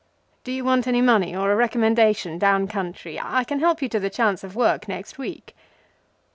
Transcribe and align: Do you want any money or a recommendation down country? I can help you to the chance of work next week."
Do 0.43 0.51
you 0.51 0.65
want 0.65 0.87
any 0.87 0.99
money 0.99 1.35
or 1.35 1.51
a 1.51 1.55
recommendation 1.55 2.39
down 2.39 2.67
country? 2.67 3.19
I 3.21 3.43
can 3.43 3.59
help 3.59 3.83
you 3.83 3.89
to 3.89 3.99
the 3.99 4.09
chance 4.09 4.43
of 4.43 4.55
work 4.55 4.87
next 4.87 5.19
week." 5.19 5.55